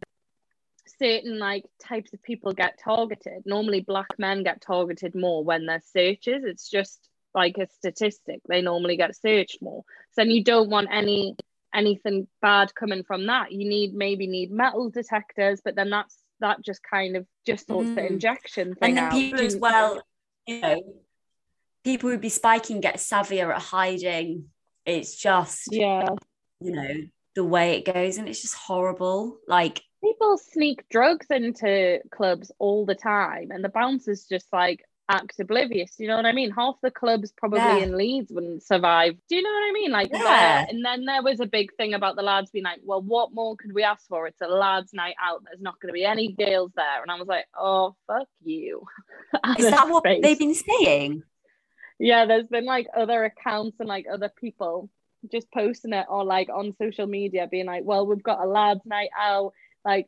certain 0.99 1.39
like 1.39 1.63
types 1.81 2.13
of 2.13 2.21
people 2.23 2.53
get 2.53 2.79
targeted. 2.83 3.43
Normally 3.45 3.81
black 3.81 4.07
men 4.17 4.43
get 4.43 4.61
targeted 4.61 5.15
more 5.15 5.43
when 5.43 5.65
there's 5.65 5.85
searches. 5.85 6.43
It's 6.43 6.69
just 6.69 7.07
like 7.33 7.57
a 7.57 7.67
statistic. 7.67 8.41
They 8.47 8.61
normally 8.61 8.97
get 8.97 9.15
searched 9.15 9.61
more. 9.61 9.83
So 10.11 10.21
then 10.21 10.31
you 10.31 10.43
don't 10.43 10.69
want 10.69 10.89
any 10.91 11.35
anything 11.73 12.27
bad 12.41 12.73
coming 12.75 13.03
from 13.03 13.27
that. 13.27 13.51
You 13.51 13.67
need 13.67 13.93
maybe 13.93 14.27
need 14.27 14.51
metal 14.51 14.89
detectors 14.89 15.61
but 15.63 15.75
then 15.75 15.89
that's 15.89 16.17
that 16.41 16.63
just 16.63 16.81
kind 16.83 17.17
of 17.17 17.25
just 17.45 17.67
sorts 17.67 17.89
mm. 17.89 17.95
the 17.95 18.07
injection 18.07 18.73
thing 18.75 18.97
and 18.97 18.97
then 18.97 19.03
out. 19.03 19.11
people 19.11 19.41
as 19.41 19.57
well 19.57 20.01
you 20.47 20.61
know 20.61 20.81
people 21.83 22.09
would 22.09 22.21
be 22.21 22.29
spiking 22.29 22.81
get 22.81 22.97
savvier 22.97 23.53
at 23.53 23.61
hiding. 23.61 24.45
It's 24.85 25.15
just 25.15 25.67
yeah. 25.71 26.09
you 26.59 26.71
know 26.71 26.93
the 27.35 27.43
way 27.43 27.77
it 27.77 27.91
goes 27.91 28.17
and 28.17 28.27
it's 28.27 28.41
just 28.41 28.55
horrible. 28.55 29.37
Like 29.47 29.81
people 30.01 30.37
sneak 30.37 30.87
drugs 30.89 31.27
into 31.29 31.99
clubs 32.11 32.51
all 32.59 32.85
the 32.85 32.95
time 32.95 33.51
and 33.51 33.63
the 33.63 33.69
bouncers 33.69 34.25
just 34.25 34.47
like 34.53 34.83
act 35.09 35.39
oblivious 35.39 35.95
you 35.97 36.07
know 36.07 36.15
what 36.15 36.25
i 36.25 36.31
mean? 36.31 36.51
Half 36.51 36.75
the 36.83 36.91
clubs 36.91 37.33
probably 37.35 37.59
yeah. 37.59 37.77
in 37.77 37.97
leeds 37.97 38.31
wouldn't 38.31 38.63
survive. 38.63 39.15
Do 39.27 39.35
you 39.35 39.41
know 39.41 39.49
what 39.49 39.69
i 39.69 39.71
mean? 39.73 39.91
Like 39.91 40.09
yeah. 40.13 40.65
and 40.69 40.85
then 40.85 41.05
there 41.05 41.23
was 41.23 41.39
a 41.39 41.47
big 41.47 41.73
thing 41.75 41.93
about 41.93 42.15
the 42.15 42.21
lads 42.21 42.51
being 42.51 42.65
like 42.65 42.81
well 42.83 43.01
what 43.01 43.33
more 43.33 43.55
could 43.55 43.73
we 43.73 43.83
ask 43.83 44.07
for? 44.07 44.27
It's 44.27 44.41
a 44.41 44.47
lads 44.47 44.93
night 44.93 45.15
out. 45.21 45.43
There's 45.45 45.61
not 45.61 45.79
going 45.81 45.89
to 45.89 45.93
be 45.93 46.05
any 46.05 46.31
girls 46.31 46.71
there. 46.75 47.01
And 47.01 47.09
i 47.09 47.15
was 47.15 47.27
like 47.27 47.45
oh 47.57 47.95
fuck 48.07 48.27
you. 48.43 48.85
Is 49.57 49.69
that 49.71 49.89
what 49.89 50.03
they've 50.03 50.37
been 50.37 50.55
saying? 50.55 51.23
Yeah 51.97 52.25
there's 52.27 52.47
been 52.47 52.65
like 52.65 52.87
other 52.95 53.23
accounts 53.25 53.79
and 53.79 53.89
like 53.89 54.05
other 54.11 54.31
people 54.39 54.89
just 55.31 55.51
posting 55.51 55.91
it 55.91 56.05
or 56.07 56.23
like 56.23 56.49
on 56.49 56.73
social 56.77 57.07
media 57.07 57.47
being 57.49 57.65
like 57.65 57.83
well 57.83 58.05
we've 58.05 58.23
got 58.23 58.39
a 58.39 58.47
lads 58.47 58.81
night 58.85 59.09
out 59.19 59.53
like 59.85 60.07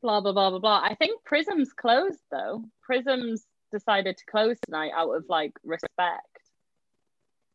blah 0.00 0.20
blah 0.20 0.32
blah 0.32 0.50
blah 0.50 0.58
blah 0.58 0.80
i 0.82 0.94
think 0.94 1.20
Pryzm's 1.24 1.72
closed 1.72 2.20
though 2.30 2.64
Pryzm's 2.88 3.46
decided 3.72 4.16
to 4.18 4.24
close 4.26 4.58
tonight 4.64 4.92
out 4.94 5.10
of 5.10 5.24
like 5.28 5.52
respect. 5.64 6.26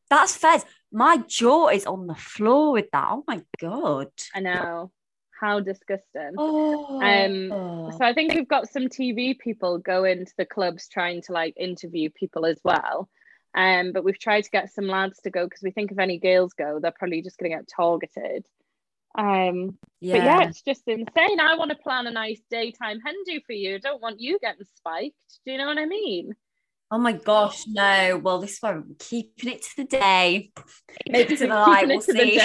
That's 0.10 0.36
fair. 0.36 0.60
My 0.92 1.18
jaw 1.28 1.70
is 1.70 1.86
on 1.86 2.08
the 2.08 2.16
floor 2.16 2.74
with 2.74 2.90
that. 2.92 3.08
Oh 3.10 3.24
my 3.28 3.42
god. 3.62 4.10
I 4.36 4.40
know. 4.42 4.92
How 5.40 5.60
disgusting. 5.60 6.34
Oh. 6.38 7.02
Um 7.02 7.92
so 7.92 8.04
I 8.04 8.14
think 8.14 8.34
we've 8.34 8.48
got 8.48 8.70
some 8.70 8.88
TV 8.88 9.38
people 9.38 9.78
going 9.78 10.26
to 10.26 10.34
the 10.38 10.46
clubs 10.46 10.90
trying 10.90 11.22
to 11.24 11.32
like 11.32 11.54
interview 11.56 12.10
people 12.10 12.46
as 12.46 12.60
well. 12.64 13.08
Um, 13.56 13.92
but 13.92 14.04
we've 14.04 14.20
tried 14.20 14.44
to 14.44 14.52
get 14.52 14.72
some 14.72 14.88
lads 14.88 15.20
to 15.22 15.32
go 15.32 15.46
because 15.46 15.64
we 15.64 15.72
think 15.72 15.92
if 15.92 15.98
any 15.98 16.20
girls 16.20 16.54
go, 16.54 16.80
they're 16.80 16.92
probably 16.92 17.22
just 17.22 17.40
gonna 17.40 17.50
get 17.50 17.68
targeted. 17.68 18.46
Um, 19.18 19.78
yeah. 20.00 20.18
But 20.18 20.24
yeah, 20.24 20.48
it's 20.48 20.62
just 20.62 20.84
insane. 20.86 21.40
I 21.40 21.56
want 21.58 21.72
to 21.72 21.78
plan 21.78 22.06
a 22.06 22.12
nice 22.12 22.40
daytime 22.52 23.00
hen 23.00 23.16
do 23.26 23.40
for 23.46 23.54
you. 23.54 23.76
I 23.76 23.80
don't 23.80 24.02
want 24.02 24.22
you 24.22 24.38
getting 24.40 24.66
spiked. 24.76 25.16
Do 25.46 25.52
you 25.52 25.58
know 25.58 25.66
what 25.66 25.80
I 25.80 25.86
mean? 25.86 26.36
Oh 26.92 27.00
my 27.00 27.14
gosh, 27.14 27.66
no. 27.68 28.22
Well, 28.24 28.40
this 28.40 28.60
one, 28.62 28.96
keeping 29.00 29.52
it 29.54 29.64
to 29.64 29.78
the 29.78 29.84
day. 29.86 30.52
Maybe 31.10 31.36
to 31.38 31.44
the 31.44 31.48
night, 31.48 31.88
we'll 31.88 32.02
see. 32.02 32.40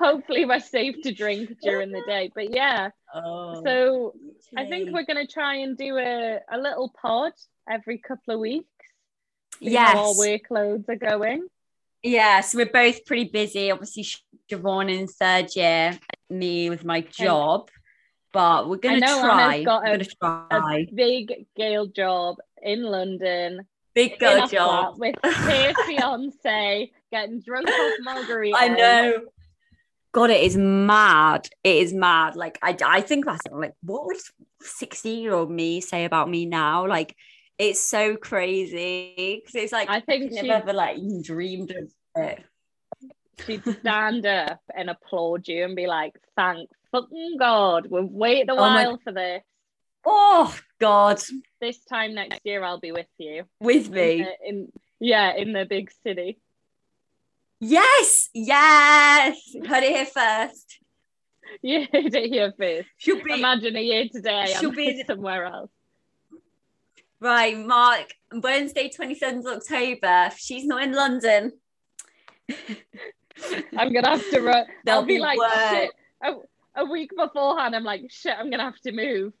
Hopefully, 0.00 0.46
we're 0.46 0.60
safe 0.60 0.96
to 1.02 1.12
drink 1.12 1.50
during 1.62 1.92
the 1.92 2.02
day. 2.06 2.30
But 2.34 2.54
yeah, 2.54 2.88
oh, 3.14 3.62
so 3.62 4.14
I 4.56 4.64
think 4.64 4.90
we're 4.90 5.04
going 5.04 5.24
to 5.24 5.32
try 5.32 5.56
and 5.56 5.76
do 5.76 5.98
a, 5.98 6.40
a 6.50 6.58
little 6.58 6.92
pod 7.00 7.32
every 7.70 7.98
couple 7.98 8.34
of 8.34 8.40
weeks. 8.40 8.66
Yes. 9.60 9.96
Our 9.96 10.14
workloads 10.14 10.88
are 10.88 10.96
going. 10.96 11.46
Yeah, 12.04 12.42
so 12.42 12.58
we're 12.58 12.66
both 12.66 13.06
pretty 13.06 13.24
busy. 13.24 13.70
Obviously, 13.70 14.06
Siobhan 14.50 14.92
in 14.92 15.06
third 15.06 15.56
year, 15.56 15.98
me 16.28 16.68
with 16.68 16.84
my 16.84 17.00
job, 17.00 17.70
but 18.30 18.68
we're 18.68 18.76
gonna 18.76 19.00
try. 19.00 19.54
Anna's 19.54 19.64
got 19.64 19.88
a, 19.88 20.04
try. 20.50 20.86
a 20.86 20.94
big 20.94 21.46
Gail 21.56 21.86
job 21.86 22.36
in 22.62 22.82
London. 22.82 23.66
Big 23.94 24.18
girl 24.18 24.46
job 24.46 24.98
with 24.98 25.14
her 25.24 25.72
fiance 25.86 26.92
getting 27.10 27.40
drunk 27.40 27.70
off 27.70 27.92
margarita. 28.02 28.58
I 28.58 28.68
know. 28.68 29.20
God, 30.12 30.28
it 30.28 30.42
is 30.42 30.58
mad. 30.58 31.48
It 31.64 31.76
is 31.76 31.94
mad. 31.94 32.36
Like 32.36 32.58
I, 32.62 32.76
I 32.84 33.00
think 33.00 33.24
that's 33.24 33.40
like 33.50 33.72
what 33.80 34.04
would 34.04 34.18
sixty 34.60 35.10
year 35.10 35.32
old 35.32 35.50
me 35.50 35.80
say 35.80 36.04
about 36.04 36.28
me 36.28 36.44
now? 36.44 36.86
Like 36.86 37.16
it's 37.58 37.80
so 37.80 38.16
crazy 38.16 39.40
because 39.40 39.54
it's 39.54 39.72
like 39.72 39.88
I 39.88 40.00
think 40.00 40.32
she 40.32 40.42
never 40.42 40.72
like 40.72 40.98
dreamed 41.22 41.70
of 41.70 41.90
it. 42.16 42.44
She'd 43.46 43.62
stand 43.80 44.26
up 44.26 44.60
and 44.74 44.90
applaud 44.90 45.48
you 45.48 45.64
and 45.64 45.76
be 45.76 45.86
like, 45.86 46.14
"Thank 46.36 46.70
fucking 46.92 47.36
God, 47.38 47.88
we've 47.90 48.04
waited 48.04 48.50
a 48.50 48.52
oh 48.52 48.56
while 48.56 48.92
my... 48.92 48.98
for 49.02 49.12
this." 49.12 49.42
Oh 50.04 50.54
God! 50.80 51.20
This 51.60 51.84
time 51.84 52.14
next 52.14 52.40
year, 52.44 52.62
I'll 52.62 52.80
be 52.80 52.92
with 52.92 53.06
you. 53.18 53.44
With 53.60 53.90
me? 53.90 54.12
In, 54.12 54.18
the, 54.18 54.48
in 54.48 54.72
yeah, 55.00 55.34
in 55.34 55.52
the 55.52 55.64
big 55.64 55.90
city. 56.02 56.38
Yes, 57.60 58.28
yes. 58.34 59.38
Heard 59.66 59.84
it 59.84 59.92
here 59.92 60.06
first. 60.06 60.78
You 61.62 61.86
heard 61.92 62.14
it 62.14 62.30
here 62.30 62.52
first. 62.58 62.88
She'll 62.96 63.22
be. 63.22 63.34
Imagine 63.34 63.76
a 63.76 63.80
year 63.80 64.08
today. 64.10 64.54
She'll 64.58 64.70
I'm 64.70 64.76
be 64.76 65.04
somewhere 65.06 65.44
else. 65.44 65.70
Right, 67.24 67.58
Mark, 67.58 68.12
Wednesday, 68.34 68.90
27th 68.90 69.46
October. 69.46 70.28
She's 70.36 70.66
not 70.66 70.82
in 70.82 70.92
London. 70.92 71.52
I'm 73.78 73.94
gonna 73.94 74.10
have 74.10 74.30
to 74.30 74.42
run. 74.42 74.66
I'll 74.86 75.04
be, 75.04 75.14
be 75.14 75.20
like 75.20 75.38
shit. 75.70 75.90
A, 76.22 76.32
a, 76.76 76.84
week 76.84 77.12
beforehand, 77.16 77.74
I'm 77.74 77.82
like, 77.82 78.02
shit, 78.10 78.34
I'm 78.38 78.50
gonna 78.50 78.64
have 78.64 78.78
to 78.80 78.92
move 78.92 79.32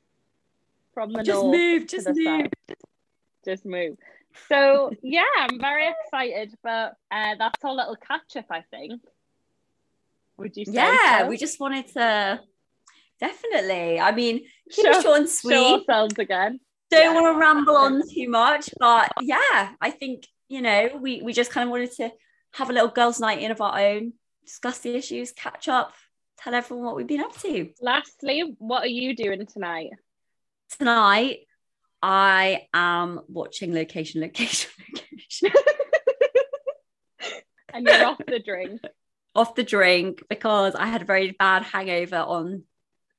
from 0.94 1.12
the 1.12 1.22
just 1.22 1.42
north. 1.42 1.54
Move, 1.54 1.86
just 1.86 2.08
move. 2.08 2.46
Just 3.44 3.66
move. 3.66 3.98
So 4.48 4.90
yeah, 5.02 5.24
I'm 5.40 5.60
very 5.60 5.86
excited, 5.86 6.54
but 6.62 6.96
uh, 7.10 7.34
that's 7.38 7.62
our 7.62 7.74
little 7.74 7.96
catch 7.96 8.34
up, 8.36 8.46
I 8.48 8.62
think. 8.70 9.02
Would 10.38 10.56
you 10.56 10.64
say? 10.64 10.72
Yeah, 10.72 11.18
so? 11.18 11.28
we 11.28 11.36
just 11.36 11.60
wanted 11.60 11.88
to 11.88 12.40
definitely. 13.20 14.00
I 14.00 14.10
mean, 14.12 14.46
keep 14.70 14.86
show, 14.86 14.98
it 14.98 15.02
short 15.02 15.18
and 15.18 15.28
sweet. 15.28 15.52
Show 15.52 15.78
ourselves 15.80 16.18
again 16.18 16.60
don't 16.90 17.14
want 17.14 17.34
to 17.34 17.40
ramble 17.40 17.76
on 17.76 18.02
too 18.08 18.28
much, 18.28 18.70
but 18.78 19.12
yeah, 19.20 19.72
I 19.80 19.90
think 19.90 20.26
you 20.48 20.62
know 20.62 20.90
we 21.00 21.22
we 21.22 21.32
just 21.32 21.50
kind 21.50 21.66
of 21.66 21.70
wanted 21.70 21.92
to 21.92 22.10
have 22.54 22.70
a 22.70 22.72
little 22.72 22.88
girls' 22.88 23.20
night 23.20 23.40
in 23.40 23.50
of 23.50 23.60
our 23.60 23.78
own, 23.78 24.12
discuss 24.44 24.78
the 24.78 24.94
issues, 24.94 25.32
catch 25.32 25.68
up, 25.68 25.94
tell 26.38 26.54
everyone 26.54 26.86
what 26.86 26.96
we've 26.96 27.06
been 27.06 27.20
up 27.20 27.36
to. 27.40 27.70
Lastly, 27.80 28.54
what 28.58 28.84
are 28.84 28.88
you 28.88 29.16
doing 29.16 29.46
tonight? 29.46 29.90
Tonight, 30.78 31.40
I 32.02 32.66
am 32.72 33.20
watching 33.28 33.74
location, 33.74 34.20
location, 34.20 34.70
location. 34.94 35.50
and 37.72 37.86
you're 37.86 38.06
off 38.06 38.20
the 38.26 38.38
drink. 38.38 38.80
Off 39.34 39.54
the 39.56 39.64
drink 39.64 40.22
because 40.28 40.76
I 40.76 40.86
had 40.86 41.02
a 41.02 41.06
very 41.06 41.32
bad 41.32 41.64
hangover 41.64 42.18
on 42.18 42.62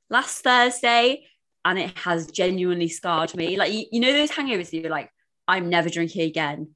last 0.10 0.42
Thursday 0.44 1.26
and 1.66 1.80
it 1.80 1.98
has 1.98 2.28
genuinely 2.28 2.88
scarred 2.88 3.36
me. 3.36 3.58
Like 3.58 3.74
you, 3.74 3.86
you 3.92 4.00
know 4.00 4.14
those 4.14 4.32
hangovers 4.32 4.72
you're 4.72 4.90
like, 4.90 5.12
I'm 5.48 5.70
never 5.70 5.90
drinking 5.90 6.22
again. 6.22 6.70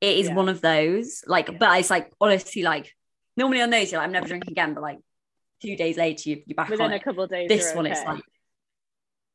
It 0.00 0.18
is 0.18 0.28
yeah. 0.28 0.34
one 0.34 0.48
of 0.48 0.60
those. 0.60 1.22
Like, 1.26 1.48
yeah. 1.48 1.56
but 1.58 1.78
it's 1.78 1.88
like 1.88 2.12
honestly, 2.20 2.62
like 2.62 2.92
normally 3.36 3.62
on 3.62 3.70
those 3.70 3.90
you're 3.90 4.00
like, 4.00 4.06
I'm 4.06 4.12
never 4.12 4.26
drinking 4.26 4.52
again, 4.52 4.74
but 4.74 4.82
like 4.82 4.98
two 5.62 5.76
days 5.76 5.96
later 5.96 6.30
you, 6.30 6.42
you're 6.44 6.56
back 6.56 6.68
within 6.68 6.86
on 6.86 6.92
a 6.92 7.00
couple 7.00 7.22
of 7.22 7.30
days. 7.30 7.48
This 7.48 7.72
one 7.72 7.86
okay. 7.86 7.98
is 7.98 8.04
like 8.04 8.22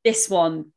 this 0.03 0.29
one 0.29 0.73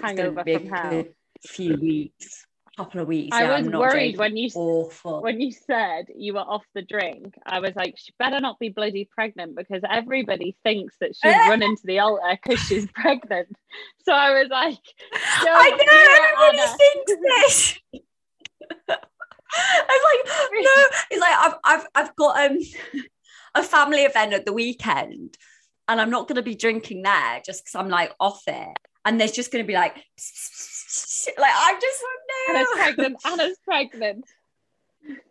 hangover 0.00 0.42
from 0.42 0.66
hell. 0.66 1.04
few 1.42 1.76
weeks 1.76 2.46
couple 2.76 3.00
of 3.00 3.08
weeks. 3.08 3.36
I 3.36 3.44
yeah, 3.44 3.60
was 3.60 3.68
worried 3.68 4.18
when 4.18 4.36
you 4.36 4.48
awful. 4.54 5.22
when 5.22 5.40
you 5.40 5.52
said 5.52 6.06
you 6.16 6.34
were 6.34 6.40
off 6.40 6.64
the 6.74 6.82
drink. 6.82 7.34
I 7.46 7.60
was 7.60 7.74
like, 7.76 7.96
she 7.96 8.12
better 8.18 8.40
not 8.40 8.58
be 8.58 8.68
bloody 8.68 9.08
pregnant 9.10 9.56
because 9.56 9.82
everybody 9.88 10.56
thinks 10.64 10.94
that 11.00 11.14
she's 11.16 11.36
run 11.48 11.62
into 11.62 11.82
the 11.84 12.00
altar 12.00 12.38
because 12.42 12.60
she's 12.66 12.86
pregnant. 12.92 13.48
So 14.04 14.12
I 14.12 14.40
was 14.40 14.48
like, 14.50 14.78
I 15.14 15.70
know 15.70 16.52
everybody 16.52 16.78
thinks 16.78 17.12
this. 17.22 17.78
I'm 19.56 20.00
like, 20.02 20.52
no, 20.52 20.84
it's 21.10 21.20
like 21.20 21.36
I've 21.38 21.54
I've 21.64 21.86
I've 21.94 22.16
got 22.16 22.50
um 22.50 22.58
a 23.54 23.62
family 23.62 24.02
event 24.02 24.32
at 24.32 24.46
the 24.46 24.52
weekend 24.52 25.38
and 25.86 26.00
I'm 26.00 26.10
not 26.10 26.28
gonna 26.28 26.42
be 26.42 26.56
drinking 26.56 27.02
there 27.02 27.40
just 27.44 27.64
because 27.64 27.74
I'm 27.76 27.88
like 27.88 28.12
off 28.18 28.42
it. 28.46 28.76
And 29.04 29.20
there's 29.20 29.32
just 29.32 29.52
gonna 29.52 29.64
be 29.64 29.74
like 29.74 29.96
like 31.38 31.52
I'm 31.54 31.80
just 31.80 32.00
no. 32.48 32.54
Anna's 32.54 32.68
pregnant. 32.72 33.16
Anna's 33.26 33.58
pregnant. 33.64 34.24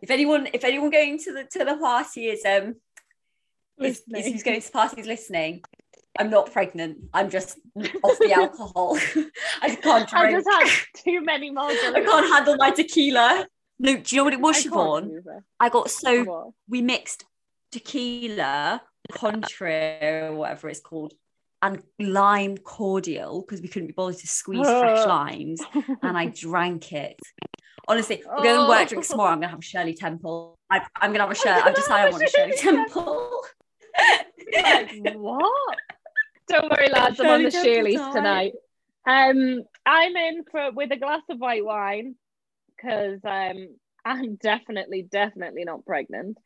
If 0.00 0.10
anyone, 0.10 0.48
if 0.52 0.64
anyone 0.64 0.90
going 0.90 1.18
to 1.18 1.32
the 1.32 1.44
to 1.44 1.64
the 1.64 1.76
party 1.76 2.26
is 2.28 2.44
um 2.44 2.76
is, 3.80 4.02
is 4.14 4.26
who's 4.26 4.42
going 4.42 4.60
to 4.60 4.66
the 4.66 4.72
party 4.72 5.00
is 5.00 5.06
listening, 5.06 5.62
I'm 6.18 6.30
not 6.30 6.52
pregnant. 6.52 6.98
I'm 7.12 7.28
just 7.28 7.58
off 8.02 8.18
the 8.18 8.32
alcohol. 8.32 8.96
I 9.62 9.74
can't 9.74 10.08
drink. 10.08 10.12
I 10.12 10.30
just 10.30 10.48
had 10.48 11.02
too 11.02 11.20
many 11.22 11.50
margaritas. 11.50 11.94
I 11.94 12.00
can't 12.00 12.32
handle 12.32 12.56
my 12.56 12.70
tequila. 12.70 13.46
No, 13.80 13.96
do 13.96 14.14
you 14.14 14.20
know 14.20 14.24
what 14.24 14.32
it 14.32 14.40
was, 14.40 14.64
I 14.64 14.68
Siobhan? 14.68 15.22
I 15.58 15.68
got 15.68 15.90
so 15.90 16.54
we 16.68 16.82
mixed 16.82 17.24
tequila, 17.72 18.82
Cointreau, 19.12 20.30
or 20.30 20.34
whatever 20.36 20.68
it's 20.68 20.80
called, 20.80 21.14
and 21.64 21.82
lime 21.98 22.58
cordial 22.58 23.40
because 23.40 23.62
we 23.62 23.68
couldn't 23.68 23.88
be 23.88 23.94
bothered 23.94 24.18
to 24.18 24.26
squeeze 24.26 24.66
fresh 24.66 25.06
limes, 25.06 25.62
and 26.02 26.16
I 26.16 26.26
drank 26.26 26.92
it. 26.92 27.18
Honestly, 27.88 28.22
we're 28.26 28.42
going 28.42 28.60
to 28.60 28.68
work 28.68 28.88
drinks 28.88 29.08
tomorrow. 29.08 29.30
I'm 29.30 29.38
going 29.38 29.48
to 29.48 29.52
have 29.52 29.58
a 29.58 29.62
Shirley 29.62 29.94
Temple. 29.94 30.58
I, 30.70 30.80
I'm 30.96 31.10
going 31.12 31.20
to 31.20 31.26
have 31.26 31.30
a 31.30 31.34
Shirley. 31.34 31.62
I've 31.62 31.74
decided 31.74 32.08
I 32.08 32.10
want 32.10 32.22
a 32.22 32.28
Shirley 32.28 32.56
Temple. 32.58 33.40
Like, 34.54 35.14
what? 35.14 35.78
Don't 36.48 36.70
worry, 36.70 36.90
lads. 36.90 37.18
I'm 37.18 37.26
on 37.28 37.42
the 37.42 37.50
Temple 37.50 37.72
Shirley's 37.72 37.98
time. 37.98 38.14
tonight. 38.14 38.52
Um, 39.06 39.62
I'm 39.86 40.16
in 40.16 40.44
for 40.50 40.70
with 40.72 40.92
a 40.92 40.96
glass 40.96 41.22
of 41.30 41.38
white 41.38 41.64
wine 41.64 42.14
because 42.76 43.20
um, 43.24 43.68
I'm 44.04 44.36
definitely, 44.36 45.06
definitely 45.10 45.64
not 45.64 45.86
pregnant. 45.86 46.36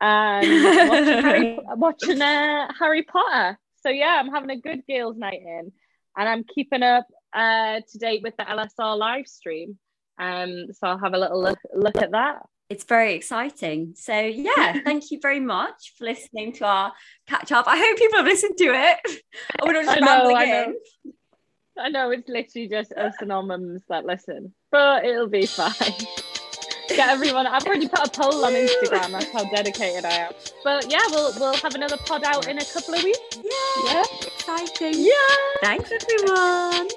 And 0.00 0.88
watching, 0.90 1.22
Harry, 1.22 1.58
watching 1.76 2.22
uh, 2.22 2.68
Harry 2.78 3.02
Potter. 3.02 3.58
So 3.82 3.90
yeah, 3.90 4.16
I'm 4.18 4.30
having 4.30 4.50
a 4.50 4.60
good 4.60 4.82
girls' 4.88 5.16
night 5.16 5.40
in, 5.44 5.72
and 6.16 6.28
I'm 6.28 6.44
keeping 6.44 6.82
up 6.82 7.06
uh, 7.32 7.80
to 7.90 7.98
date 7.98 8.22
with 8.22 8.36
the 8.36 8.44
LSR 8.44 8.96
live 8.96 9.26
stream. 9.26 9.78
Um, 10.18 10.66
so 10.72 10.86
I'll 10.88 10.98
have 10.98 11.14
a 11.14 11.18
little 11.18 11.42
look 11.42 11.58
look 11.74 11.96
at 11.96 12.12
that. 12.12 12.42
it's 12.68 12.84
very 12.84 13.14
exciting. 13.14 13.94
So 13.96 14.18
yeah, 14.18 14.80
thank 14.84 15.10
you 15.10 15.18
very 15.20 15.40
much 15.40 15.94
for 15.98 16.04
listening 16.04 16.52
to 16.54 16.64
our 16.64 16.92
catch 17.26 17.52
up. 17.52 17.66
I 17.66 17.76
hope 17.76 17.98
people 17.98 18.18
have 18.18 18.26
listened 18.26 18.56
to 18.58 18.64
it. 18.64 18.98
I 19.60 19.64
we're 19.64 19.72
not 19.72 19.84
just 19.84 19.96
I 19.96 20.00
know, 20.00 20.36
I 20.36 20.44
know. 20.44 20.74
I 21.78 21.88
know 21.88 22.10
it's 22.10 22.28
literally 22.28 22.68
just 22.68 22.92
us 22.92 23.14
and 23.20 23.32
our 23.32 23.42
mums 23.42 23.82
that 23.88 24.04
listen, 24.04 24.54
but 24.70 25.04
it'll 25.04 25.28
be 25.28 25.46
fine. 25.46 25.72
Get 26.88 27.08
everyone. 27.08 27.46
I've 27.46 27.64
already 27.66 27.88
put 27.88 28.06
a 28.06 28.10
poll 28.10 28.44
on 28.44 28.52
Instagram. 28.52 29.12
That's 29.12 29.32
how 29.32 29.44
dedicated 29.50 30.04
I 30.04 30.10
am. 30.12 30.32
But 30.64 30.90
yeah, 30.90 31.00
we'll 31.10 31.32
we'll 31.38 31.54
have 31.56 31.74
another 31.74 31.96
pod 31.96 32.24
out 32.24 32.48
in 32.48 32.58
a 32.58 32.64
couple 32.64 32.94
of 32.94 33.02
weeks. 33.02 33.18
Yeah, 33.36 33.52
Yeah. 33.86 34.04
exciting. 34.22 34.94
Yeah. 34.96 35.12
Thanks 35.62 35.90
everyone. 35.92 36.88